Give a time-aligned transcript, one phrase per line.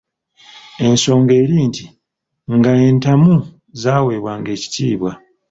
[0.87, 1.85] Ensonga eri nti
[2.57, 3.33] nga entamu
[3.81, 5.11] zaaweebwanga ekitiibwa.